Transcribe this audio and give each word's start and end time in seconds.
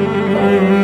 Amen. 0.00 0.77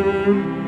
Música 0.00 0.59